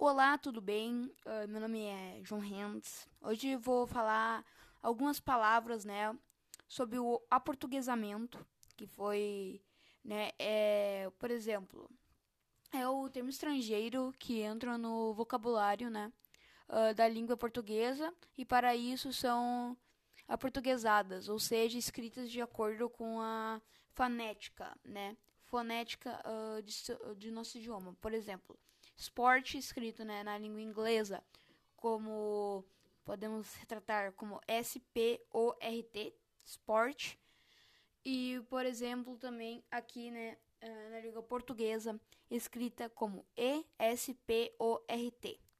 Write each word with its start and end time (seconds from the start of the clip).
Olá, 0.00 0.38
tudo 0.38 0.60
bem? 0.60 1.12
Uh, 1.26 1.48
meu 1.48 1.60
nome 1.60 1.82
é 1.84 2.20
João 2.22 2.40
Renz. 2.40 3.08
Hoje 3.20 3.56
vou 3.56 3.84
falar 3.84 4.44
algumas 4.80 5.18
palavras, 5.18 5.84
né, 5.84 6.16
sobre 6.68 7.00
o 7.00 7.20
aportuguesamento, 7.28 8.46
que 8.76 8.86
foi, 8.86 9.60
né, 10.04 10.30
é, 10.38 11.10
por 11.18 11.32
exemplo, 11.32 11.90
é 12.72 12.86
o 12.86 13.08
termo 13.08 13.28
estrangeiro 13.28 14.14
que 14.20 14.40
entra 14.40 14.78
no 14.78 15.12
vocabulário, 15.14 15.90
né, 15.90 16.12
uh, 16.68 16.94
da 16.94 17.08
língua 17.08 17.36
portuguesa 17.36 18.14
e 18.36 18.44
para 18.44 18.76
isso 18.76 19.12
são 19.12 19.76
aportuguesadas, 20.28 21.28
ou 21.28 21.40
seja, 21.40 21.76
escritas 21.76 22.30
de 22.30 22.40
acordo 22.40 22.88
com 22.88 23.20
a 23.20 23.60
fonética, 23.90 24.78
né, 24.84 25.16
fonética 25.42 26.22
uh, 26.24 26.62
de, 26.62 26.72
de 27.16 27.32
nosso 27.32 27.58
idioma. 27.58 27.96
Por 28.00 28.14
exemplo, 28.14 28.56
Sport 28.98 29.54
escrito 29.54 30.04
né, 30.04 30.24
na 30.24 30.36
língua 30.36 30.60
inglesa 30.60 31.24
como 31.76 32.64
podemos 33.04 33.54
retratar 33.54 34.12
como 34.12 34.40
S-P-O-R-T, 34.46 36.14
sport. 36.44 37.16
E, 38.04 38.42
por 38.50 38.66
exemplo, 38.66 39.16
também 39.16 39.64
aqui 39.70 40.10
né, 40.10 40.36
eh, 40.60 40.88
na 40.90 41.00
língua 41.00 41.22
portuguesa, 41.22 41.98
escrita 42.28 42.90
como 42.90 43.24
E-S-P-O-R-T, 43.36 43.80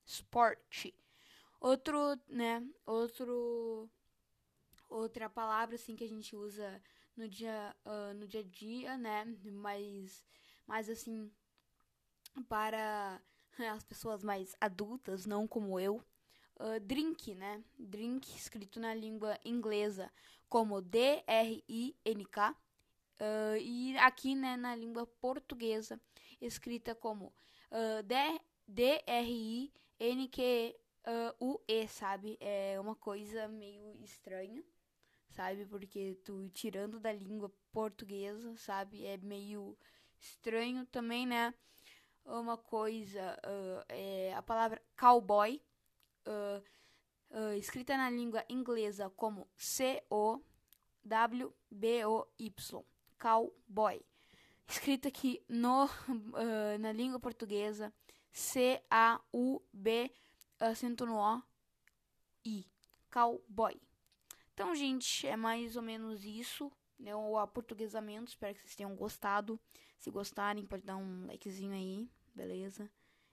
sport. 0.05 0.86
Outro, 1.60 2.18
né, 2.27 2.66
outro, 2.84 3.88
outra 4.88 5.30
palavra 5.30 5.77
assim 5.77 5.94
que 5.94 6.05
a 6.05 6.08
gente 6.08 6.34
usa 6.34 6.82
no 7.16 7.28
dia, 7.28 7.74
uh, 7.84 8.12
no 8.14 8.27
dia 8.27 8.41
a 8.41 8.44
dia, 8.44 8.98
né, 8.98 9.24
mas, 9.44 10.24
mas 10.66 10.91
assim, 10.91 11.30
para 12.48 13.20
as 13.74 13.84
pessoas 13.84 14.22
mais 14.22 14.54
adultas, 14.60 15.26
não 15.26 15.46
como 15.46 15.78
eu. 15.78 16.02
Uh, 16.60 16.80
drink, 16.80 17.34
né? 17.34 17.62
Drink, 17.78 18.34
escrito 18.36 18.80
na 18.80 18.92
língua 18.92 19.38
inglesa 19.44 20.10
como 20.48 20.80
D-R-I-N-K. 20.80 22.56
Uh, 23.20 23.56
e 23.60 23.96
aqui, 23.98 24.34
né, 24.34 24.56
na 24.56 24.74
língua 24.74 25.06
portuguesa, 25.06 26.00
escrita 26.40 26.94
como 26.94 27.27
uh, 27.70 28.02
D-R-I-N-Q-U-E, 28.66 29.78
sabe? 31.88 32.38
É 32.40 32.78
uma 32.80 32.94
coisa 32.94 33.48
meio 33.48 33.96
estranha, 34.02 34.64
sabe? 35.30 35.66
Porque 35.66 36.18
tu 36.24 36.48
tirando 36.50 36.98
da 37.00 37.12
língua 37.12 37.52
portuguesa, 37.72 38.56
sabe? 38.56 39.05
É 39.05 39.16
meio 39.16 39.77
estranho 40.18 40.86
também, 40.86 41.27
né? 41.27 41.55
Uma 42.28 42.56
coisa, 42.56 43.38
uh, 43.44 43.84
é 43.88 44.34
a 44.34 44.42
palavra 44.42 44.82
cowboy, 44.96 45.62
uh, 46.26 46.62
escrita 47.58 47.96
na 47.96 48.10
língua 48.10 48.44
inglesa 48.48 49.10
como 49.10 49.48
C-O-W-B-O-Y, 49.56 50.44
cowboy. 53.18 54.00
Escrita 54.66 55.08
aqui 55.08 55.42
no, 55.48 55.88
na 56.78 56.92
língua 56.92 57.18
portuguesa 57.18 57.92
C-A-U-B, 58.30 60.12
acento 60.60 61.06
no 61.06 61.16
O, 61.16 61.42
I, 62.44 62.66
cowboy. 63.10 63.80
Então, 64.52 64.74
gente, 64.74 65.26
é 65.26 65.36
mais 65.36 65.76
ou 65.76 65.82
menos 65.82 66.24
isso 66.24 66.70
né, 66.98 67.14
o 67.14 67.38
aportuguesamento. 67.38 68.28
Espero 68.30 68.54
que 68.54 68.60
vocês 68.60 68.76
tenham 68.76 68.94
gostado. 68.96 69.58
Se 69.98 70.10
gostarem, 70.10 70.66
pode 70.66 70.84
dar 70.84 70.96
um 70.96 71.26
likezinho 71.26 71.72
aí 71.72 72.08
beleza? 72.39 72.89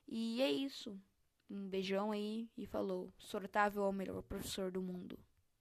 E 0.08 0.42
é 0.42 0.52
isso. 0.52 1.00
Um 1.48 1.70
beijão 1.70 2.12
aí 2.12 2.50
e 2.58 2.66
falou. 2.66 3.14
Sortável 3.20 3.84
é 3.84 3.88
o 3.88 3.94
melhor 3.94 4.24
professor 4.24 4.72
do 4.72 4.82
mundo. 4.82 5.20